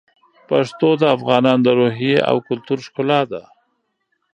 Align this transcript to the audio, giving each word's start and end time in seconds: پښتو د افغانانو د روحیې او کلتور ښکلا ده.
پښتو 0.49 0.89
د 1.01 1.03
افغانانو 1.15 1.63
د 1.67 1.69
روحیې 1.79 2.17
او 2.29 2.35
کلتور 2.47 2.79
ښکلا 2.85 3.21
ده. 3.31 3.41